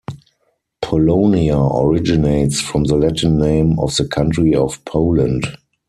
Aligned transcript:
Polonia 0.81 1.59
originates 1.59 2.59
from 2.59 2.85
the 2.85 2.95
Latin 2.95 3.37
name 3.37 3.77
of 3.77 3.95
the 3.97 4.07
country 4.07 4.55
of 4.55 4.83
Poland. 4.83 5.45